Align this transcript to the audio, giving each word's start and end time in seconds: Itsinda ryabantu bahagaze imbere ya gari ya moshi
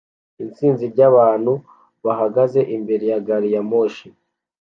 Itsinda 0.45 0.83
ryabantu 0.93 1.53
bahagaze 2.05 2.59
imbere 2.75 3.03
ya 3.11 3.19
gari 3.27 3.49
ya 3.55 3.61
moshi 3.69 4.07